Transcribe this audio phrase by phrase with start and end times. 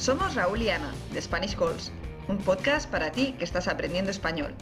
[0.00, 1.92] Somos Raúl y Ana de Spanish Calls,
[2.26, 4.54] un podcast para ti que estás aprendiendo español.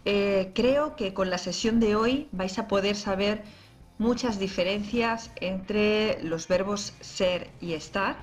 [0.05, 3.43] eh, creo que con la sesión de hoy vais a poder saber
[3.99, 8.15] muchas diferencias entre los verbos ser y estar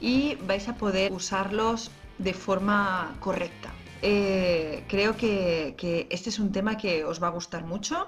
[0.00, 3.72] y vais a poder usarlos de forma correcta.
[4.02, 8.06] Eh, creo que, este es un tema que os va a gustar mucho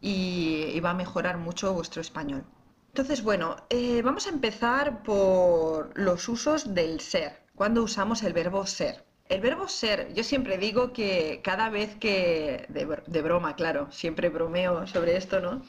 [0.00, 2.44] y, va a mejorar mucho vuestro español.
[2.88, 7.44] Entonces, bueno, eh, vamos a empezar por los usos del ser.
[7.54, 9.04] ¿Cuándo usamos el verbo ser?
[9.28, 14.86] El verbo ser, yo siempre digo que cada vez que, de, broma, claro, siempre bromeo
[14.86, 15.62] sobre esto, ¿no?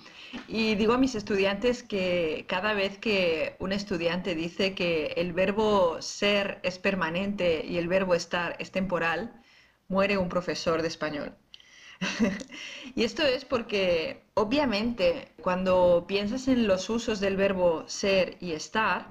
[0.47, 6.01] Y digo a mis estudiantes que cada vez que un estudiante dice que el verbo
[6.01, 9.33] ser es permanente y el verbo estar es temporal,
[9.87, 11.33] muere un profesor de español.
[12.95, 19.07] y esto es porque, obviamente, cuando piensas en los usos del verbo ser y estar,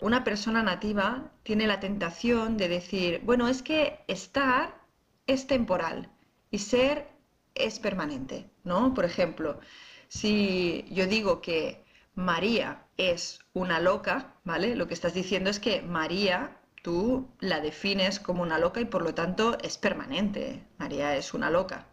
[0.00, 4.80] una persona nativa tiene la tentación de decir, bueno, es que estar
[5.26, 6.10] es temporal
[6.50, 7.08] y ser
[7.54, 8.94] es permanente, ¿no?
[8.94, 9.60] Por ejemplo,
[10.08, 14.76] si yo digo que María es una loca, ¿vale?
[14.76, 19.02] Lo que estás diciendo es que María tú la defines como una loca y por
[19.02, 20.64] lo tanto es permanente.
[20.78, 21.86] María es una loca.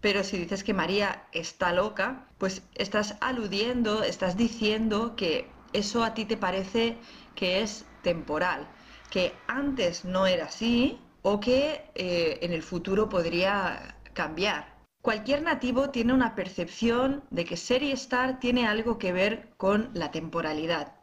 [0.00, 6.14] Pero si dices que María está loca, pues estás aludiendo, estás diciendo que eso a
[6.14, 6.96] ti te parece
[7.34, 8.66] que es temporal,
[9.10, 14.76] que antes no era así o que eh, en el futuro podría cambiar.
[15.02, 19.90] Cualquier nativo tiene una percepción de que ser y estar tiene algo que ver con
[19.92, 20.94] la temporalidad.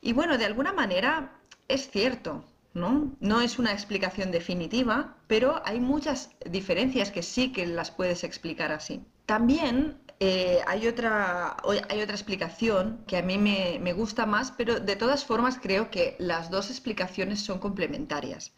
[0.00, 1.32] Y bueno, de alguna manera
[1.66, 3.16] es cierto, ¿no?
[3.20, 8.72] No es una explicación definitiva, pero hay muchas diferencias que sí que las puedes explicar
[8.72, 9.02] así.
[9.26, 11.56] También eh, hay, otra,
[11.88, 16.16] hay otra explicación que a mí me, gusta más, pero de todas formas creo que
[16.18, 18.52] las dos explicaciones son complementarias.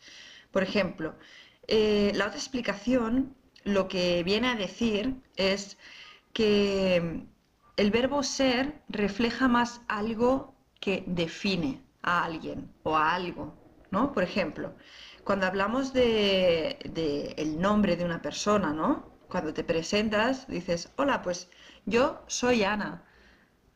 [0.52, 1.14] Por ejemplo,
[1.68, 5.76] eh, la otra explicación lo que viene a decir es
[6.32, 7.26] que
[7.76, 13.54] el verbo ser refleja más algo que define a alguien o a algo,
[13.90, 14.12] ¿no?
[14.12, 14.74] Por ejemplo,
[15.24, 19.09] cuando hablamos de, de el nombre de una persona, ¿no?
[19.30, 21.48] Cuando te presentas, dices, hola, pues
[21.86, 23.02] yo soy Ana,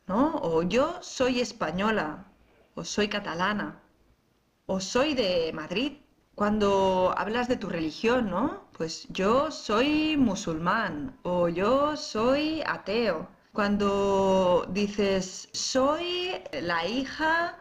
[0.07, 0.35] ¿no?
[0.35, 2.25] O yo soy española,
[2.75, 3.81] o soy catalana,
[4.67, 5.93] o soy de Madrid.
[6.35, 8.65] Cuando hablas de tu religión, ¿no?
[8.77, 13.29] Pues yo soy musulmán, o yo soy ateo.
[13.53, 17.57] Cuando dices, soy la hija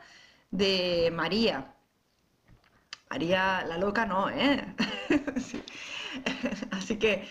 [0.51, 1.73] de María.
[3.11, 4.75] María la loca no, ¿eh?
[6.71, 7.27] Así que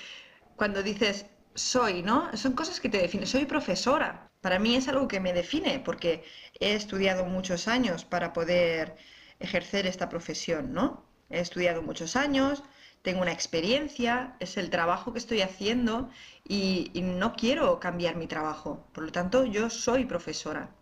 [0.56, 1.26] cuando dices
[1.56, 2.36] soy, ¿no?
[2.36, 3.28] Son cosas que te definen.
[3.28, 4.32] Soy profesora.
[4.42, 6.24] Para mí es algo que me define porque
[6.60, 8.98] he estudiado muchos años para poder
[9.40, 11.06] ejercer esta profesión, ¿no?
[11.30, 12.64] He estudiado muchos años,
[13.02, 16.10] tengo una experiencia, es el trabajo que estoy haciendo
[16.48, 18.88] y, y no quiero cambiar mi trabajo.
[18.94, 20.76] Por lo tanto, yo soy profesora.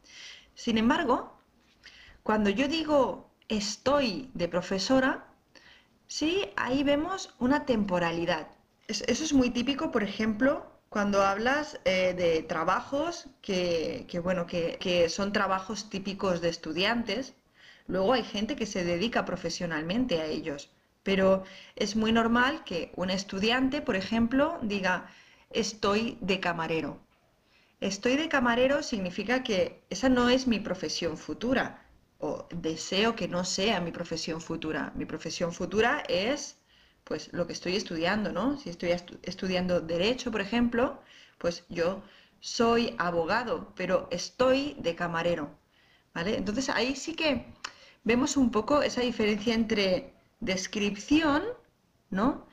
[0.55, 1.39] Sin embargo,
[2.23, 5.27] cuando yo digo estoy de profesora,
[6.07, 8.47] sí, ahí vemos una temporalidad
[8.91, 15.31] eso es muy típico, por ejemplo, cuando hablas eh, de trabajos que, bueno, que, son
[15.31, 17.33] trabajos típicos de estudiantes,
[17.87, 20.69] luego hay gente que se dedica profesionalmente a ellos.
[21.03, 21.43] Pero
[21.77, 25.09] es muy normal que un estudiante, por ejemplo, diga,
[25.49, 26.99] estoy de camarero.
[27.79, 31.85] Estoy de camarero significa que esa no es mi profesión futura
[32.19, 34.91] o deseo que no sea mi profesión futura.
[34.95, 36.60] Mi profesión futura es
[37.03, 38.57] pues lo que estoy estudiando, ¿no?
[38.57, 38.91] Si estoy
[39.23, 41.01] estudiando derecho, por ejemplo,
[41.37, 42.03] pues yo
[42.39, 45.49] soy abogado, pero estoy de camarero,
[46.13, 46.37] ¿vale?
[46.37, 47.53] Entonces ahí sí que
[48.03, 51.43] vemos un poco esa diferencia entre descripción,
[52.09, 52.45] ¿no?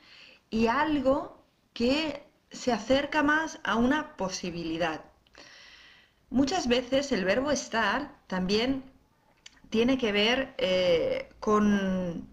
[0.49, 1.43] Y algo
[1.73, 5.03] que se acerca más a una posibilidad.
[6.29, 8.83] Muchas veces el verbo estar también
[9.69, 12.27] tiene que ver eh, con,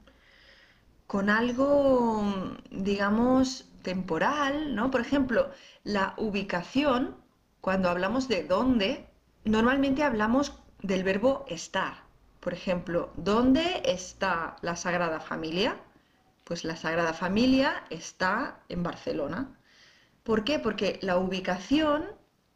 [1.06, 2.24] con algo,
[2.70, 4.90] digamos, temporal, ¿no?
[4.90, 5.50] Por ejemplo,
[5.84, 7.16] la ubicación,
[7.60, 9.08] cuando hablamos de dónde,
[9.44, 12.04] normalmente hablamos del verbo estar.
[12.40, 15.80] Por ejemplo, ¿dónde está la Sagrada Familia?
[16.44, 19.58] Pues la Sagrada Familia está en Barcelona.
[20.22, 20.58] ¿Por qué?
[20.58, 22.06] Porque la ubicación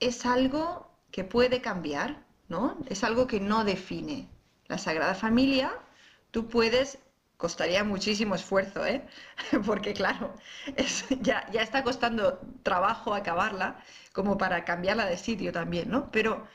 [0.01, 2.77] es algo que puede cambiar, ¿no?
[2.87, 4.29] Es algo que no define.
[4.67, 5.73] La Sagrada Familia,
[6.31, 6.99] tú puedes,
[7.41, 9.03] costaría muchísimo esfuerzo, ¿eh?
[9.67, 10.35] Porque claro,
[11.23, 13.83] ya, ya está costando trabajo acabarla
[14.13, 16.11] como para cambiarla de sitio también, ¿no?
[16.13, 16.47] Pero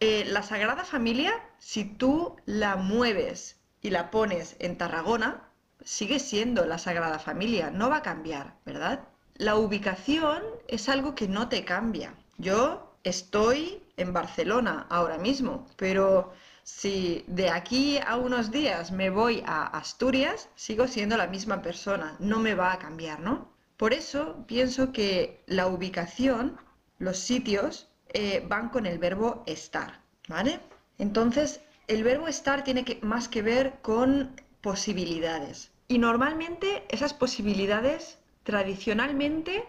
[0.00, 5.48] eh, la Sagrada Familia, si tú la mueves y la pones en Tarragona,
[5.82, 9.08] sigue siendo la Sagrada Familia, no va a cambiar, ¿verdad?
[9.34, 12.14] La ubicación es algo que no te cambia.
[12.36, 16.32] Yo estoy en Barcelona ahora mismo, pero
[16.62, 22.16] si de aquí a unos días me voy a Asturias, sigo siendo la misma persona,
[22.18, 23.52] no me va a cambiar, ¿no?
[23.76, 26.56] Por eso pienso que la ubicación,
[26.98, 30.60] los sitios, eh, van con el verbo estar, ¿vale?
[30.98, 35.72] Entonces, el verbo estar tiene más que ver con posibilidades.
[35.88, 39.64] Y normalmente esas posibilidades tradicionalmente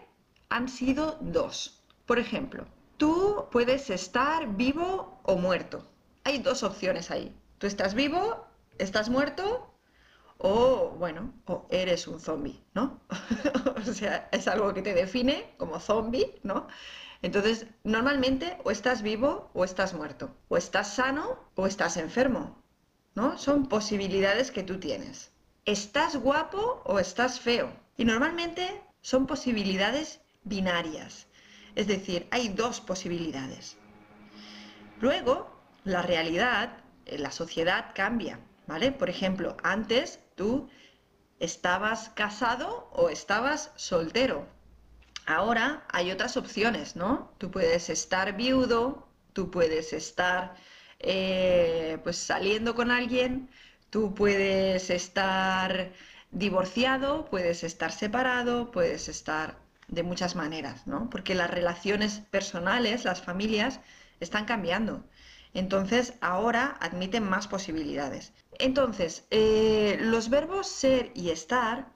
[0.48, 1.82] han sido dos.
[2.06, 2.66] Por ejemplo,
[2.98, 5.84] tú puedes estar vivo o muerto.
[6.24, 7.34] Hay dos opciones ahí.
[7.58, 8.46] Tú estás vivo,
[8.78, 9.70] estás muerto
[10.38, 13.00] o, bueno, o eres un zombie, ¿no?
[13.76, 16.66] o sea, es algo que te define como zombie, ¿no?
[17.22, 22.62] Entonces, normalmente o estás vivo o estás muerto, o estás sano o estás enfermo,
[23.14, 23.38] ¿no?
[23.38, 25.30] Son posibilidades que tú tienes.
[25.64, 27.72] Estás guapo o estás feo.
[27.96, 31.26] Y normalmente son posibilidades binarias,
[31.74, 33.76] es decir, hay dos posibilidades.
[35.00, 35.53] Luego,
[35.84, 38.92] la realidad, eh, la sociedad cambia, ¿vale?
[38.92, 40.68] Por ejemplo, antes tú
[41.38, 44.48] estabas casado o estabas soltero,
[45.26, 47.32] Ahora hay otras opciones, ¿no?
[47.38, 50.54] Tú puedes estar viudo, tú puedes estar
[50.98, 53.48] eh, pues saliendo con alguien,
[53.90, 55.92] tú puedes estar
[56.30, 59.58] divorciado, puedes estar separado, puedes estar
[59.88, 61.08] de muchas maneras, ¿no?
[61.10, 63.80] Porque las relaciones personales, las familias,
[64.20, 65.04] están cambiando.
[65.54, 68.32] Entonces, ahora admiten más posibilidades.
[68.58, 71.92] Entonces, eh, los verbos ser y estar,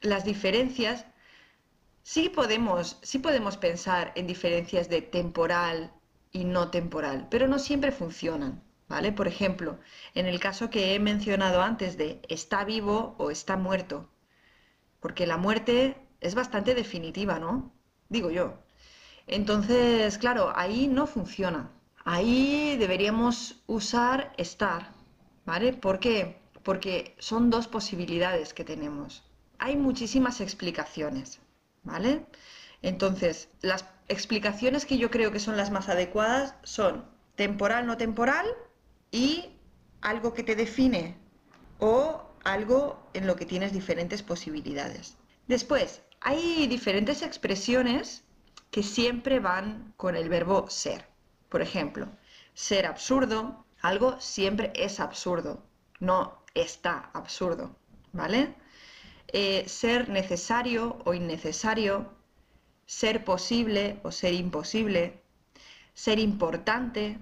[0.00, 1.06] las diferencias
[2.02, 5.92] sí podemos, sí podemos pensar en diferencias de temporal
[6.32, 8.62] y no temporal, pero no siempre funcionan.
[8.88, 9.12] ¿Vale?
[9.12, 9.78] Por ejemplo,
[10.14, 14.10] en el caso que he mencionado antes de está vivo o está muerto,
[15.00, 17.72] porque la muerte es bastante definitiva, ¿no?
[18.08, 18.58] Digo yo.
[19.28, 21.70] Entonces, claro, ahí no funciona.
[22.04, 24.92] Ahí deberíamos usar estar,
[25.44, 25.72] ¿vale?
[25.72, 26.40] ¿Por qué?
[26.62, 29.24] Porque son dos posibilidades que tenemos.
[29.58, 31.40] Hay muchísimas explicaciones.
[31.82, 32.26] ¿vale?
[32.82, 37.04] Entonces, las explicaciones que yo creo que son las más adecuadas son
[37.36, 38.46] temporal, no temporal
[39.10, 39.56] y
[40.00, 41.16] algo que te define
[41.78, 45.16] o algo en lo que tienes diferentes posibilidades.
[45.46, 48.24] Después, hay diferentes expresiones
[48.70, 51.09] que siempre van con el verbo ser.
[51.50, 52.08] Por ejemplo,
[52.54, 55.62] ser absurdo, algo siempre es absurdo,
[55.98, 57.76] no está absurdo,
[58.12, 58.54] ¿vale?
[59.28, 62.12] Eh, ser necesario o innecesario,
[62.86, 65.22] ser posible o ser imposible,
[65.94, 67.18] ser importante,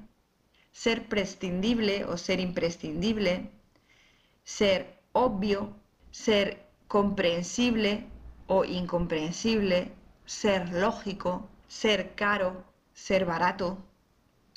[0.73, 3.51] ser prescindible o ser imprescindible,
[4.45, 5.75] ser obvio,
[6.11, 8.07] ser comprensible
[8.47, 9.93] o incomprensible,
[10.25, 13.79] ser lógico, ser caro, ser barato,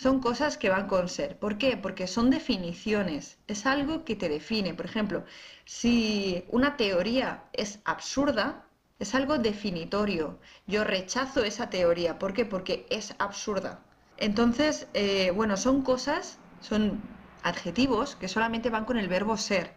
[0.01, 1.37] son cosas que van con ser.
[1.37, 1.77] ¿Por qué?
[1.77, 4.73] Porque son definiciones, es algo que te define.
[4.73, 5.25] Por ejemplo,
[5.63, 8.65] si una teoría es absurda,
[8.97, 10.39] es algo definitorio.
[10.65, 12.17] Yo rechazo esa teoría.
[12.17, 12.45] ¿Por qué?
[12.45, 13.83] Porque es absurda.
[14.17, 16.99] Entonces, eh, bueno, son cosas, son
[17.43, 19.75] adjetivos que solamente van con el verbo ser.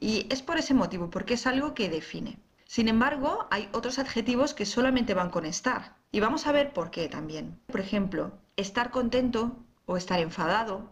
[0.00, 2.38] Y es por ese motivo, porque es algo que define.
[2.64, 5.96] Sin embargo, hay otros adjetivos que solamente van con estar.
[6.12, 7.60] Y vamos a ver por qué también.
[7.66, 10.90] Por ejemplo, estar contento o estar enfadado,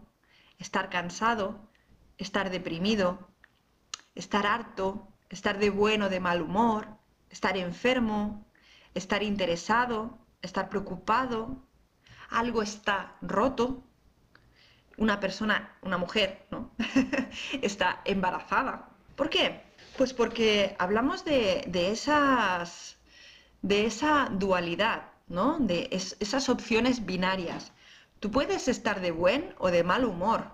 [0.57, 1.69] estar cansado,
[2.17, 3.27] estar deprimido,
[4.15, 6.87] estar harto, estar de bueno, de mal humor,
[7.29, 8.45] estar enfermo,
[8.93, 11.57] estar interesado, estar preocupado,
[12.29, 13.83] algo está roto,
[14.97, 16.71] una persona, una mujer, ¿no?
[17.61, 18.89] está embarazada.
[19.15, 19.63] ¿Por qué?
[19.97, 22.97] Pues porque hablamos de, esas,
[23.61, 25.57] de esa dualidad, ¿no?
[25.59, 27.71] De esas opciones binarias.
[28.19, 30.51] Tú puedes estar de buen o de mal humor.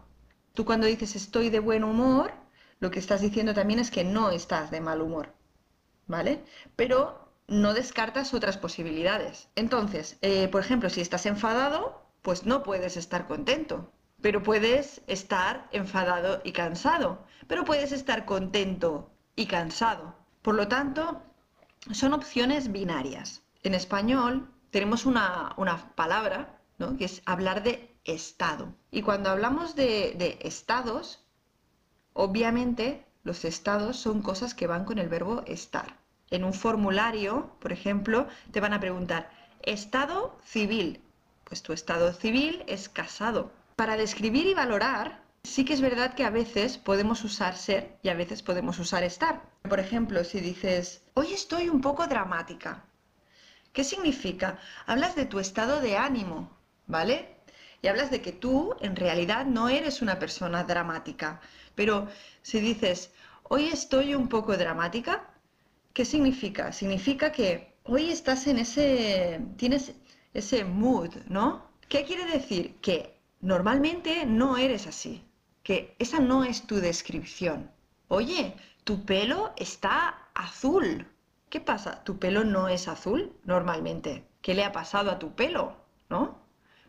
[0.53, 2.33] Tú cuando dices estoy de buen humor,
[2.79, 5.33] lo que estás diciendo también es que no estás de mal humor.
[6.07, 6.43] ¿Vale?
[6.75, 9.49] Pero no descartas otras posibilidades.
[9.55, 13.91] Entonces, eh, por ejemplo, si estás enfadado, pues no puedes estar contento,
[14.21, 20.15] pero puedes estar enfadado y cansado, pero puedes estar contento y cansado.
[20.41, 21.21] Por lo tanto,
[21.91, 23.41] son opciones binarias.
[23.63, 25.55] En español tenemos una,
[25.95, 26.60] palabra
[26.97, 28.73] que es hablar de estado.
[28.91, 31.23] Y cuando hablamos de, de estados,
[32.13, 35.97] obviamente los estados son cosas que van con el verbo estar.
[36.29, 39.29] En un formulario, por ejemplo, te van a preguntar,
[39.61, 41.01] estado civil.
[41.43, 43.51] Pues tu estado civil es casado.
[43.75, 48.09] Para describir y valorar, sí que es verdad que a veces podemos usar ser y
[48.09, 49.41] a veces podemos usar estar.
[49.67, 52.85] Por ejemplo, si dices, hoy estoy un poco dramática.
[53.73, 54.59] ¿Qué significa?
[54.85, 56.49] Hablas de tu estado de ánimo,
[56.87, 57.37] ¿vale?
[57.81, 61.41] Y hablas de que tú en realidad no eres una persona dramática.
[61.75, 62.07] Pero
[62.41, 63.11] si dices,
[63.43, 65.29] hoy estoy un poco dramática,
[65.93, 66.71] ¿qué significa?
[66.71, 69.93] Significa que hoy estás en ese, tienes
[70.33, 71.71] ese mood, ¿no?
[71.89, 72.75] ¿Qué quiere decir?
[72.81, 75.23] Que normalmente no eres así,
[75.63, 77.71] que esa no es tu descripción.
[78.07, 81.07] Oye, tu pelo está azul.
[81.49, 82.03] ¿Qué pasa?
[82.03, 84.27] ¿Tu pelo no es azul normalmente?
[84.41, 85.75] ¿Qué le ha pasado a tu pelo?
[86.09, 86.40] ¿No?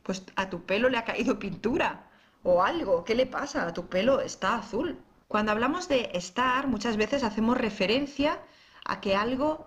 [0.03, 2.11] Pues a tu pelo le ha caído pintura
[2.43, 3.05] o algo.
[3.05, 3.67] ¿Qué le pasa?
[3.67, 4.99] A tu pelo está azul.
[5.29, 8.41] Cuando hablamos de estar, muchas veces hacemos referencia
[8.85, 9.67] a que algo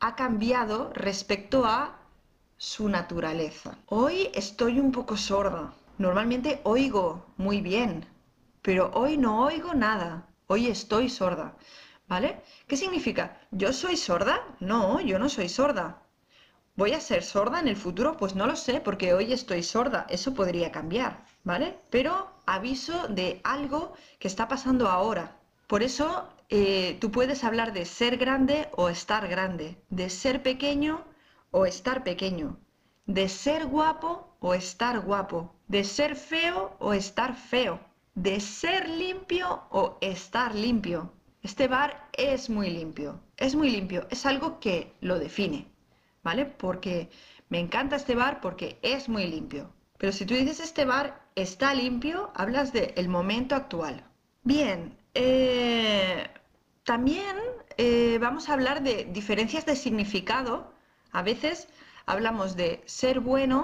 [0.00, 1.98] ha cambiado respecto a
[2.56, 3.76] su naturaleza.
[3.86, 5.74] Hoy estoy un poco sorda.
[5.98, 8.06] Normalmente oigo muy bien,
[8.62, 10.26] pero hoy no oigo nada.
[10.46, 11.54] Hoy estoy sorda.
[12.08, 12.40] ¿Vale?
[12.68, 13.40] ¿Qué significa?
[13.50, 14.40] ¿Yo soy sorda?
[14.60, 16.02] No, yo no soy sorda.
[16.76, 18.18] ¿Voy a ser sorda en el futuro?
[18.18, 20.06] Pues no lo sé, porque hoy estoy sorda.
[20.10, 21.78] Eso podría cambiar, ¿vale?
[21.88, 25.40] Pero aviso de algo que está pasando ahora.
[25.68, 31.02] Por eso eh, tú puedes hablar de ser grande o estar grande, de ser pequeño
[31.50, 32.58] o estar pequeño,
[33.06, 37.80] de ser guapo o estar guapo, de ser feo o estar feo,
[38.14, 41.10] de ser limpio o estar limpio.
[41.42, 45.70] Este bar es muy limpio, es muy limpio, es algo que lo define,
[46.26, 46.44] ¿vale?
[46.44, 47.08] Porque
[47.48, 49.72] me encanta este bar porque es muy limpio.
[49.96, 51.06] Pero si tú dices este bar
[51.36, 54.04] está limpio, hablas del momento actual.
[54.42, 56.26] Bien, eh,
[56.82, 57.36] también
[57.76, 60.54] eh, vamos a hablar de diferencias de significado.
[61.12, 61.68] A veces
[62.06, 63.58] hablamos de ser bueno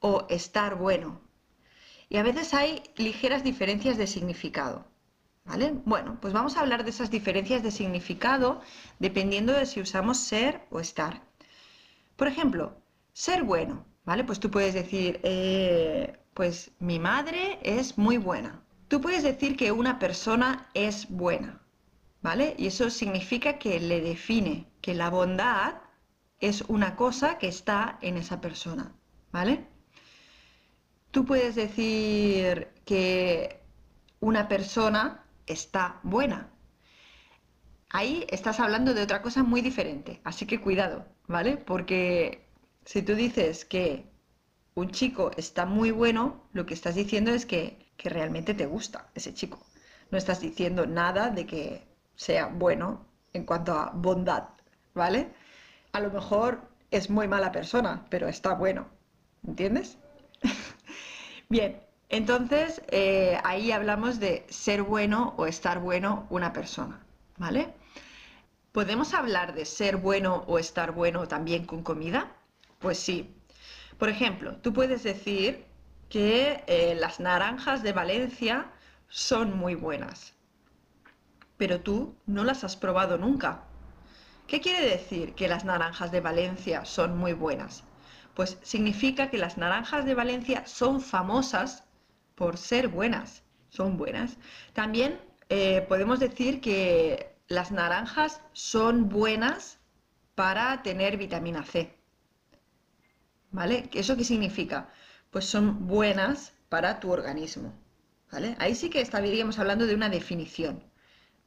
[0.00, 1.20] o estar bueno.
[2.08, 4.84] Y a veces hay ligeras diferencias de significado.
[5.84, 8.60] Bueno, pues vamos a hablar de esas diferencias de significado
[8.98, 11.27] dependiendo de si usamos ser o estar.
[12.18, 12.82] Por ejemplo,
[13.12, 14.24] ser bueno, ¿vale?
[14.24, 18.60] Pues tú puedes decir, eh, pues mi madre es muy buena.
[18.88, 21.62] Tú puedes decir que una persona es buena,
[22.20, 22.56] ¿vale?
[22.58, 25.74] Y eso significa que le define, que la bondad
[26.40, 28.96] es una cosa que está en esa persona,
[29.30, 29.68] ¿vale?
[31.12, 33.62] Tú puedes decir que
[34.18, 36.50] una persona está buena.
[37.90, 41.56] Ahí estás hablando de otra cosa muy diferente, así que cuidado, ¿vale?
[41.56, 42.48] Porque
[42.84, 44.06] si tú dices que
[44.74, 49.10] un chico está muy bueno, lo que estás diciendo es que, que realmente te gusta
[49.14, 49.58] ese chico.
[50.10, 54.44] No estás diciendo nada de que sea bueno en cuanto a bondad,
[54.94, 55.28] ¿vale?
[55.92, 58.88] A lo mejor es muy mala persona, pero está bueno,
[59.46, 59.98] ¿entiendes?
[61.48, 67.00] Bien, entonces, eh, ahí hablamos de ser bueno o estar bueno una persona,
[67.36, 67.74] ¿vale?
[68.72, 72.32] ¿Podemos hablar de ser bueno o estar bueno también con comida?
[72.78, 73.34] Pues sí.
[73.98, 75.64] Por ejemplo, tú puedes decir
[76.08, 78.70] que eh, las naranjas de Valencia
[79.08, 80.34] son muy buenas,
[81.56, 83.64] pero tú no las has probado nunca.
[84.46, 87.84] ¿Qué quiere decir que las naranjas de Valencia son muy buenas?
[88.34, 91.84] Pues significa que las naranjas de Valencia son famosas
[92.34, 94.36] por ser buenas, son buenas.
[94.72, 99.78] También eh, podemos decir que las naranjas son buenas
[100.34, 101.98] para tener vitamina C.
[103.50, 103.88] ¿Vale?
[103.94, 104.90] ¿Eso qué significa?
[105.30, 107.72] Pues son buenas para tu organismo.
[108.30, 108.54] ¿Vale?
[108.58, 110.84] Ahí sí que estaríamos hablando de una definición.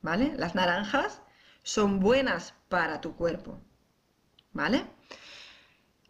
[0.01, 0.33] ¿Vale?
[0.37, 1.21] Las naranjas
[1.61, 3.61] son buenas para tu cuerpo.
[4.53, 4.85] ¿Vale?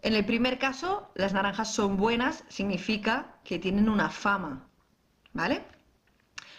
[0.02, 4.68] En el primer caso, las naranjas son buenas, significa que tienen una fama,
[5.32, 5.64] ¿vale?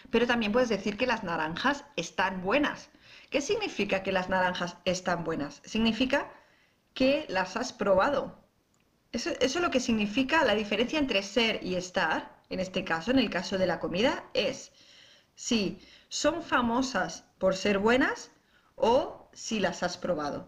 [0.09, 2.89] Pero también puedes decir que las naranjas están buenas.
[3.33, 5.59] ¿Qué significa que las naranjas están buenas?
[5.65, 6.31] Significa
[6.93, 8.37] que las has probado.
[9.11, 13.17] Eso, es lo que significa la diferencia entre ser y estar, en este caso, en
[13.17, 14.71] el caso de la comida, es
[15.33, 18.29] si son famosas por ser buenas
[18.75, 20.47] o si las has probado.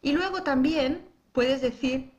[0.00, 2.14] Y luego también puedes decir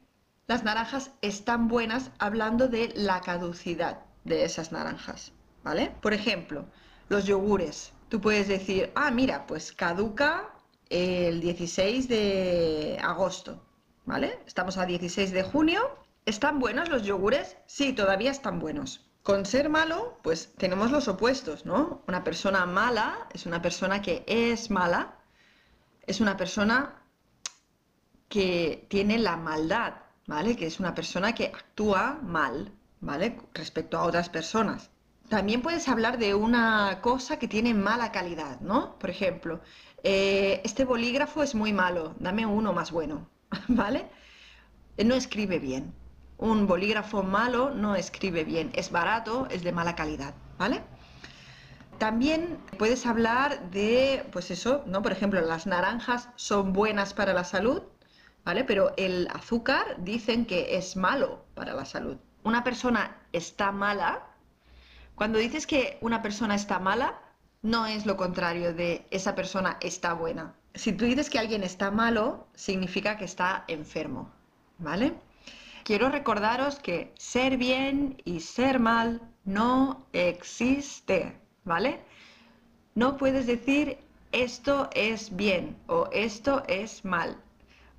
[0.46, 5.32] las naranjas están buenas hablando de la caducidad de esas naranjas,
[5.64, 5.92] ¿vale?
[6.02, 6.68] Por ejemplo,
[7.10, 7.94] los yogures.
[8.10, 10.50] Tú puedes decir, ah, mira, pues caduca
[10.90, 13.62] el 16 de agosto,
[14.06, 14.40] ¿vale?
[14.48, 15.82] Estamos a 16 de junio.
[16.26, 17.58] ¿Están buenos los yogures?
[17.66, 19.06] Sí, todavía están buenos.
[19.24, 22.02] Con ser malo, pues tenemos los opuestos, ¿no?
[22.08, 25.16] Una persona mala es una persona que es mala,
[26.06, 27.02] es una persona
[28.30, 29.96] que tiene la maldad,
[30.28, 30.56] ¿vale?
[30.56, 32.72] Que es una persona que actúa mal,
[33.02, 33.38] ¿vale?
[33.54, 34.92] Respecto a otras personas.
[35.30, 38.98] También puedes hablar de una cosa que tiene mala calidad, ¿no?
[38.98, 39.60] Por ejemplo,
[40.04, 43.28] eh, este bolígrafo es muy malo, dame uno más bueno,
[43.68, 44.10] ¿vale?
[45.04, 45.94] No escribe bien.
[46.38, 50.82] Un bolígrafo malo no escribe bien, es barato, es de mala calidad, ¿vale?
[51.98, 55.02] También puedes hablar de, pues eso, ¿no?
[55.02, 57.82] Por ejemplo, las naranjas son buenas para la salud,
[58.46, 58.64] ¿vale?
[58.64, 62.18] Pero el azúcar dicen que es malo para la salud.
[62.44, 64.27] Una persona está mala,
[65.18, 67.20] cuando dices que una persona está mala,
[67.62, 70.54] no es lo contrario de esa persona está buena.
[70.76, 74.32] Si tú dices que alguien está malo, significa que está enfermo,
[74.78, 75.16] ¿vale?
[75.84, 82.00] Quiero recordaros que ser bien y ser mal no existe, ¿vale?
[82.96, 83.98] No puedes decir
[84.32, 87.42] esto es bien o esto es mal.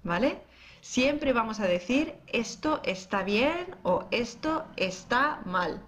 [0.03, 0.41] ¿vale?
[0.81, 5.83] Siempre vamos a decir esto está bien o esto está mal.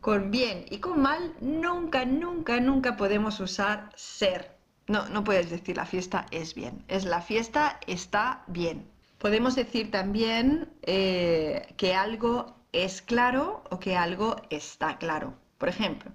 [0.00, 4.56] Con bien y con mal nunca, nunca, nunca podemos usar ser.
[4.86, 8.90] No, no puedes decir la fiesta es bien, es la fiesta está bien.
[9.18, 15.34] Podemos decir también eh, que algo es claro o que algo está claro.
[15.58, 16.10] Por ejemplo,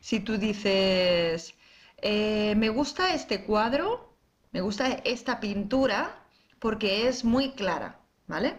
[0.00, 1.54] si tú dices,
[1.98, 4.16] eh, me gusta este cuadro,
[4.52, 6.22] me gusta esta pintura,
[6.58, 8.56] porque es muy clara, ¿vale?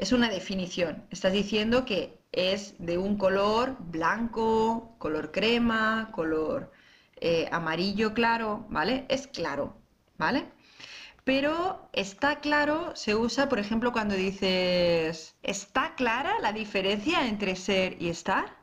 [0.00, 1.04] Es una definición.
[1.10, 6.72] Estás diciendo que es de un color blanco, color crema, color
[7.16, 9.04] eh, amarillo claro, ¿vale?
[9.10, 9.76] Es claro,
[10.16, 10.46] ¿vale?
[11.24, 18.00] Pero está claro se usa, por ejemplo, cuando dices, ¿está clara la diferencia entre ser
[18.00, 18.56] y estar?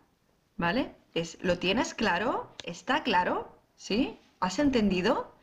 [0.56, 0.96] ¿Vale?
[1.14, 2.56] Es, ¿Lo tienes claro?
[2.64, 3.62] ¿Está claro?
[3.76, 4.20] ¿Sí?
[4.40, 5.36] ¿Has entendido?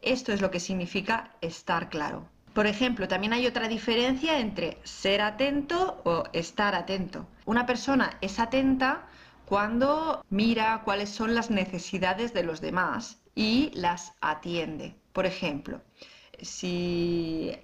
[0.00, 2.28] Esto es lo que significa estar claro.
[2.54, 7.26] Por ejemplo, también hay otra diferencia entre ser atento o estar atento.
[7.46, 9.08] Una persona es atenta
[9.44, 14.94] cuando mira cuáles son las necesidades de los demás y las atiende.
[15.12, 15.82] Por ejemplo,
[16.40, 17.56] si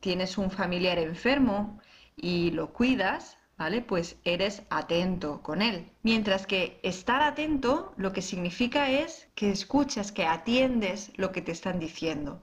[0.00, 1.78] tienes un familiar enfermo
[2.16, 3.82] y lo cuidas, ¿vale?
[3.82, 5.92] Pues eres atento con él.
[6.02, 11.52] Mientras que estar atento lo que significa es que escuchas, que atiendes lo que te
[11.52, 12.42] están diciendo.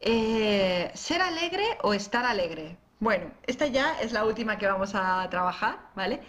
[0.00, 2.76] Eh, ¿Ser alegre o estar alegre?
[3.00, 6.20] Bueno, esta ya es la última que vamos a trabajar, ¿vale?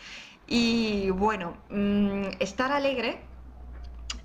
[0.48, 3.22] Y bueno, mm, estar alegre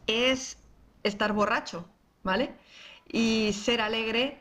[0.06, 0.58] es
[1.02, 1.88] estar borracho,
[2.22, 2.54] ¿vale?
[3.08, 4.40] Y ser alegre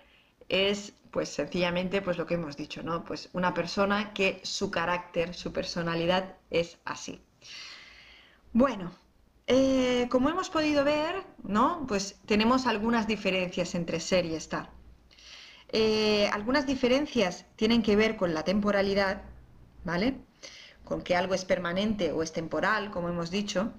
[0.50, 3.04] es, pues sencillamente, pues lo que hemos dicho, ¿no?
[3.06, 7.22] Pues una persona que su carácter, su personalidad es así.
[8.54, 8.92] Bueno,
[9.48, 11.86] eh, como hemos podido ver, ¿no?
[11.88, 14.75] Pues tenemos algunas diferencias entre ser y estar.
[15.78, 19.24] Eh, algunas diferencias tienen que ver con la temporalidad,
[19.84, 20.16] ¿vale?
[20.86, 23.74] Con que algo es permanente o es temporal, como hemos dicho.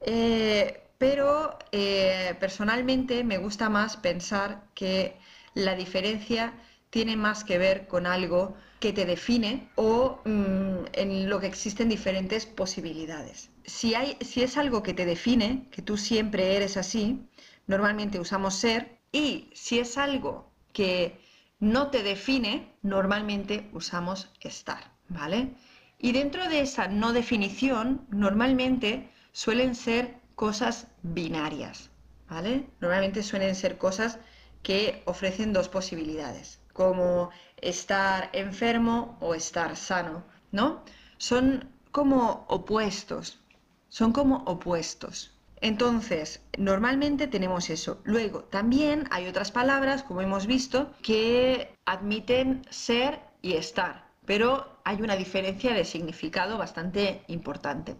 [0.00, 5.16] Eh, pero eh, personalmente me gusta más pensar que
[5.54, 6.54] la diferencia
[6.90, 11.88] tiene más que ver con algo que te define o mm, en lo que existen
[11.88, 13.50] diferentes posibilidades.
[13.64, 17.28] Si, es algo que te define, que tú siempre eres así,
[17.66, 21.20] normalmente usamos ser, y si es algo que
[21.60, 25.54] no te define, normalmente usamos estar, ¿vale?
[25.98, 31.90] Y dentro de esa no definición, normalmente suelen ser cosas binarias,
[32.28, 32.68] ¿vale?
[32.80, 34.18] Normalmente suelen ser cosas
[34.62, 40.84] que ofrecen dos posibilidades, como estar enfermo o estar sano, ¿no?
[41.16, 43.40] Son como opuestos,
[43.88, 45.37] son como opuestos.
[45.60, 48.00] Entonces, normalmente tenemos eso.
[48.04, 55.02] Luego, también hay otras palabras, como hemos visto, que admiten ser y estar, pero hay
[55.02, 57.96] una diferencia de significado bastante importante.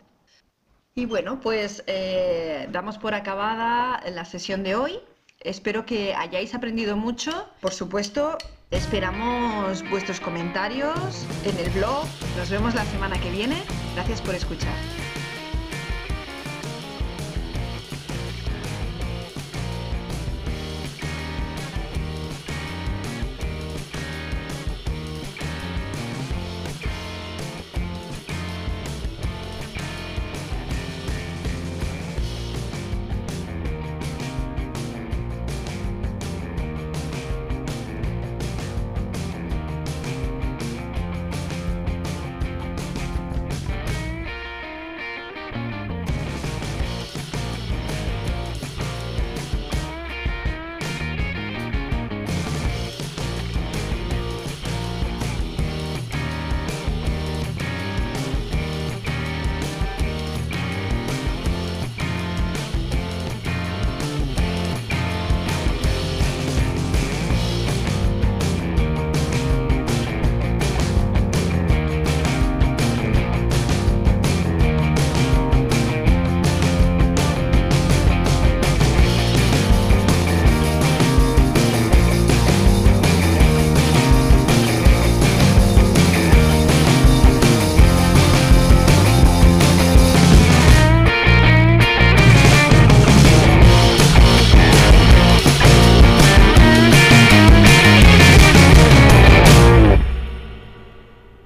[0.94, 4.98] Y bueno, pues eh, damos por acabada la sesión de hoy.
[5.40, 7.48] Espero que hayáis aprendido mucho.
[7.60, 8.36] Por supuesto,
[8.72, 12.04] esperamos vuestros comentarios en el blog.
[12.36, 13.62] Nos vemos la semana que viene.
[13.94, 14.74] Gracias por escuchar.